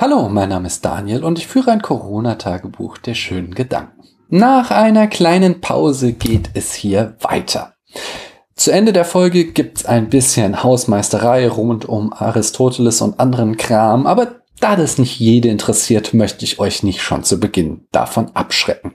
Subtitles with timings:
[0.00, 4.04] Hallo, mein Name ist Daniel und ich führe ein Corona-Tagebuch der schönen Gedanken.
[4.28, 7.74] Nach einer kleinen Pause geht es hier weiter.
[8.54, 14.36] Zu Ende der Folge gibt's ein bisschen Hausmeisterei rund um Aristoteles und anderen Kram, aber
[14.60, 18.94] da das nicht jede interessiert, möchte ich euch nicht schon zu Beginn davon abschrecken.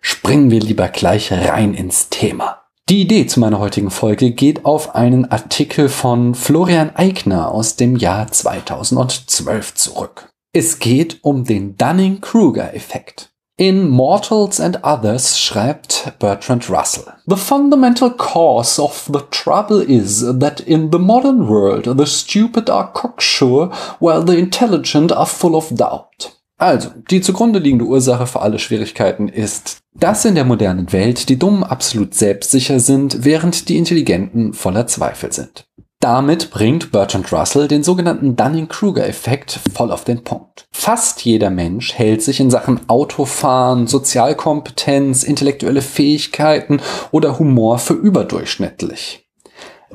[0.00, 2.60] Springen wir lieber gleich rein ins Thema.
[2.88, 7.96] Die Idee zu meiner heutigen Folge geht auf einen Artikel von Florian Eigner aus dem
[7.96, 10.28] Jahr 2012 zurück.
[10.56, 13.32] Es geht um den Dunning-Kruger-Effekt.
[13.56, 20.60] In Mortals and Others schreibt Bertrand Russell, The fundamental cause of the trouble is that
[20.60, 26.36] in the modern world the stupid are cocksure while the intelligent are full of doubt.
[26.56, 31.38] Also, die zugrunde liegende Ursache für alle Schwierigkeiten ist, dass in der modernen Welt die
[31.38, 35.66] Dummen absolut selbstsicher sind, während die Intelligenten voller Zweifel sind.
[36.04, 40.66] Damit bringt Bertrand Russell den sogenannten Dunning-Kruger-Effekt voll auf den Punkt.
[40.70, 49.30] Fast jeder Mensch hält sich in Sachen Autofahren, Sozialkompetenz, intellektuelle Fähigkeiten oder Humor für überdurchschnittlich.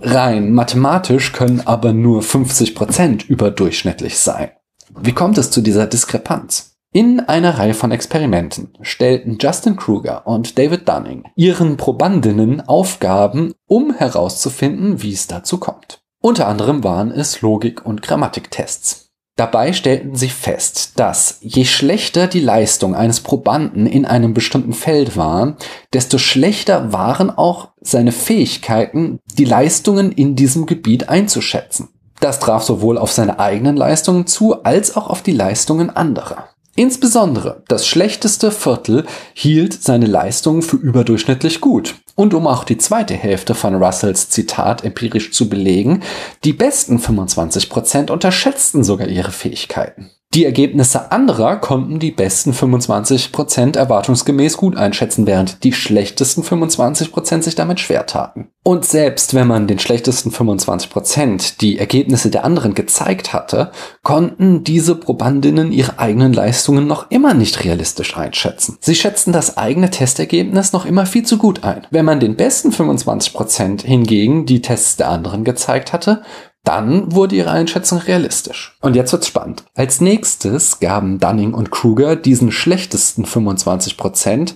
[0.00, 4.48] Rein mathematisch können aber nur 50 Prozent überdurchschnittlich sein.
[4.98, 6.77] Wie kommt es zu dieser Diskrepanz?
[6.90, 13.92] In einer Reihe von Experimenten stellten Justin Kruger und David Dunning ihren Probandinnen Aufgaben, um
[13.92, 16.00] herauszufinden, wie es dazu kommt.
[16.22, 19.10] Unter anderem waren es Logik- und Grammatiktests.
[19.36, 25.16] Dabei stellten sie fest, dass je schlechter die Leistung eines Probanden in einem bestimmten Feld
[25.16, 25.56] war,
[25.92, 31.90] desto schlechter waren auch seine Fähigkeiten, die Leistungen in diesem Gebiet einzuschätzen.
[32.18, 36.48] Das traf sowohl auf seine eigenen Leistungen zu, als auch auf die Leistungen anderer.
[36.78, 41.96] Insbesondere das schlechteste Viertel hielt seine Leistungen für überdurchschnittlich gut.
[42.14, 46.04] Und um auch die zweite Hälfte von Russells Zitat empirisch zu belegen,
[46.44, 50.12] die besten 25% unterschätzten sogar ihre Fähigkeiten.
[50.34, 57.54] Die Ergebnisse anderer konnten die besten 25% erwartungsgemäß gut einschätzen, während die schlechtesten 25% sich
[57.54, 58.48] damit schwer taten.
[58.62, 63.70] Und selbst wenn man den schlechtesten 25% die Ergebnisse der anderen gezeigt hatte,
[64.02, 68.76] konnten diese Probandinnen ihre eigenen Leistungen noch immer nicht realistisch einschätzen.
[68.80, 71.86] Sie schätzten das eigene Testergebnis noch immer viel zu gut ein.
[71.90, 76.20] Wenn man den besten 25% hingegen die Tests der anderen gezeigt hatte,
[76.68, 78.76] dann wurde ihre Einschätzung realistisch.
[78.82, 79.64] Und jetzt wird's spannend.
[79.74, 84.52] Als nächstes gaben Dunning und Kruger diesen schlechtesten 25%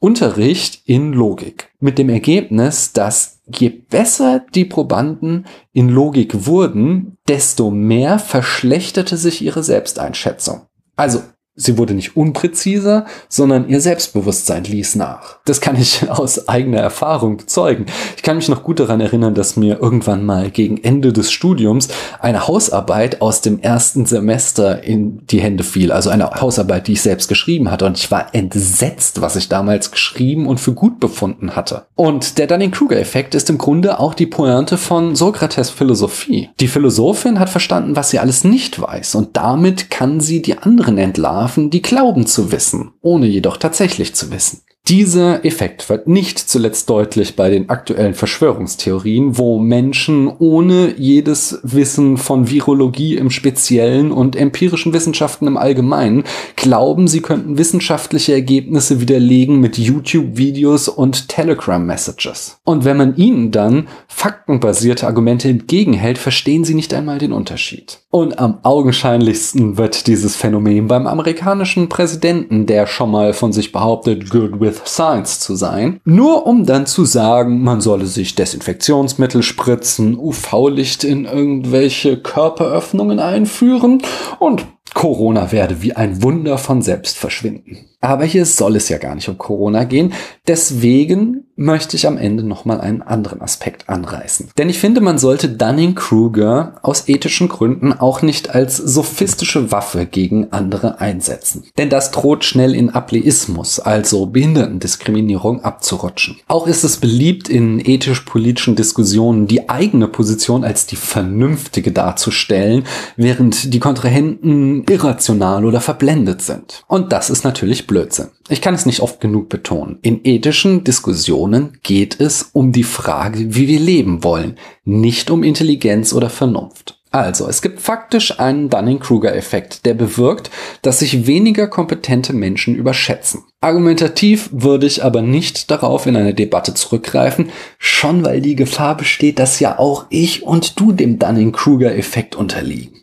[0.00, 1.70] Unterricht in Logik.
[1.78, 9.40] Mit dem Ergebnis, dass je besser die Probanden in Logik wurden, desto mehr verschlechterte sich
[9.40, 10.62] ihre Selbsteinschätzung.
[10.96, 11.22] Also
[11.54, 15.36] Sie wurde nicht unpräziser, sondern ihr Selbstbewusstsein ließ nach.
[15.44, 17.84] Das kann ich aus eigener Erfahrung bezeugen.
[18.16, 21.88] Ich kann mich noch gut daran erinnern, dass mir irgendwann mal gegen Ende des Studiums
[22.20, 25.92] eine Hausarbeit aus dem ersten Semester in die Hände fiel.
[25.92, 27.84] Also eine Hausarbeit, die ich selbst geschrieben hatte.
[27.84, 31.84] Und ich war entsetzt, was ich damals geschrieben und für gut befunden hatte.
[31.96, 36.48] Und der Dunning-Kruger-Effekt ist im Grunde auch die Pointe von Sokrates Philosophie.
[36.60, 39.16] Die Philosophin hat verstanden, was sie alles nicht weiß.
[39.16, 44.14] Und damit kann sie die anderen entlarven Paragraphen, die glauben zu wissen, ohne jedoch tatsächlich
[44.14, 44.62] zu wissen.
[44.88, 52.16] Dieser Effekt wird nicht zuletzt deutlich bei den aktuellen Verschwörungstheorien, wo Menschen ohne jedes Wissen
[52.16, 56.24] von Virologie im Speziellen und empirischen Wissenschaften im Allgemeinen
[56.56, 62.58] glauben, sie könnten wissenschaftliche Ergebnisse widerlegen mit YouTube-Videos und Telegram-Messages.
[62.64, 68.00] Und wenn man ihnen dann faktenbasierte Argumente entgegenhält, verstehen sie nicht einmal den Unterschied.
[68.10, 74.28] Und am augenscheinlichsten wird dieses Phänomen beim amerikanischen Präsidenten, der schon mal von sich behauptet,
[74.28, 79.42] good with with Science zu sein, nur um dann zu sagen, man solle sich Desinfektionsmittel
[79.42, 84.02] spritzen, UV-Licht in irgendwelche Körperöffnungen einführen
[84.38, 87.86] und Corona werde wie ein Wunder von selbst verschwinden.
[88.00, 90.12] Aber hier soll es ja gar nicht um Corona gehen.
[90.46, 94.50] Deswegen möchte ich am Ende nochmal einen anderen Aspekt anreißen.
[94.56, 100.52] Denn ich finde, man sollte Dunning-Kruger aus ethischen Gründen auch nicht als sophistische Waffe gegen
[100.52, 101.64] andere einsetzen.
[101.76, 106.36] Denn das droht schnell in Ableismus, also Behindertendiskriminierung, abzurutschen.
[106.48, 112.84] Auch ist es beliebt, in ethisch-politischen Diskussionen die eigene Position als die vernünftige darzustellen,
[113.16, 116.82] während die Kontrahenten irrational oder verblendet sind.
[116.88, 118.28] Und das ist natürlich Blödsinn.
[118.48, 119.98] Ich kann es nicht oft genug betonen.
[120.02, 121.41] In ethischen Diskussionen
[121.82, 126.98] geht es um die Frage, wie wir leben wollen, nicht um Intelligenz oder Vernunft.
[127.12, 130.50] Also, es gibt faktisch einen Dunning-Kruger-Effekt, der bewirkt,
[130.80, 133.44] dass sich weniger kompetente Menschen überschätzen.
[133.60, 139.38] Argumentativ würde ich aber nicht darauf in eine Debatte zurückgreifen, schon weil die Gefahr besteht,
[139.38, 143.01] dass ja auch ich und du dem Dunning-Kruger-Effekt unterliegen.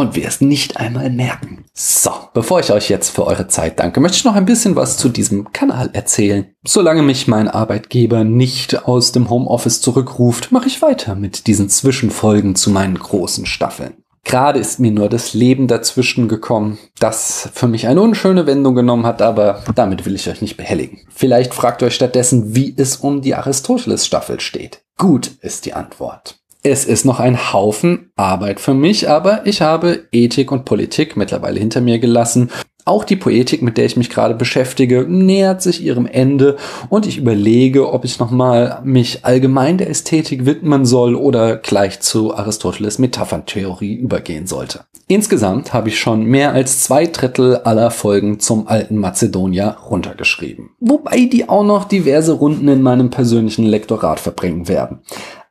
[0.00, 1.66] Und wir es nicht einmal merken.
[1.74, 4.96] So, bevor ich euch jetzt für eure Zeit danke, möchte ich noch ein bisschen was
[4.96, 6.46] zu diesem Kanal erzählen.
[6.66, 12.54] Solange mich mein Arbeitgeber nicht aus dem Homeoffice zurückruft, mache ich weiter mit diesen Zwischenfolgen
[12.56, 13.92] zu meinen großen Staffeln.
[14.24, 19.04] Gerade ist mir nur das Leben dazwischen gekommen, das für mich eine unschöne Wendung genommen
[19.04, 21.00] hat, aber damit will ich euch nicht behelligen.
[21.10, 24.80] Vielleicht fragt euch stattdessen, wie es um die Aristoteles-Staffel steht.
[24.96, 26.39] Gut ist die Antwort.
[26.62, 31.58] Es ist noch ein Haufen Arbeit für mich, aber ich habe Ethik und Politik mittlerweile
[31.58, 32.50] hinter mir gelassen.
[32.84, 36.56] Auch die Poetik, mit der ich mich gerade beschäftige, nähert sich ihrem Ende
[36.90, 42.34] und ich überlege, ob ich nochmal mich allgemein der Ästhetik widmen soll oder gleich zu
[42.34, 44.84] Aristoteles Metapherntheorie übergehen sollte.
[45.08, 50.70] Insgesamt habe ich schon mehr als zwei Drittel aller Folgen zum alten Mazedonier runtergeschrieben.
[50.80, 55.00] Wobei die auch noch diverse Runden in meinem persönlichen Lektorat verbringen werden.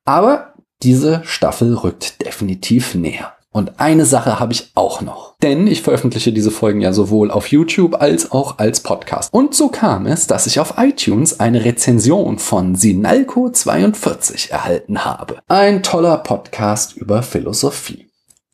[0.06, 0.54] Aber
[0.84, 3.34] diese Staffel rückt definitiv näher.
[3.52, 5.36] Und eine Sache habe ich auch noch.
[5.42, 9.34] Denn ich veröffentliche diese Folgen ja sowohl auf YouTube als auch als Podcast.
[9.34, 15.40] Und so kam es, dass ich auf iTunes eine Rezension von Sinalco42 erhalten habe.
[15.48, 18.08] Ein toller Podcast über Philosophie.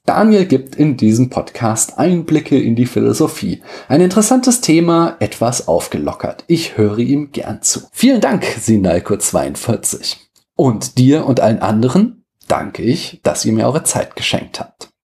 [0.06, 3.62] Daniel gibt in diesem Podcast Einblicke in die Philosophie.
[3.90, 6.46] Ein interessantes Thema, etwas aufgelockert.
[6.48, 7.82] Ich höre ihm gern zu.
[7.92, 10.25] Vielen Dank, Sinalco42.
[10.56, 14.90] Und dir und allen anderen danke ich, dass ihr mir eure Zeit geschenkt habt.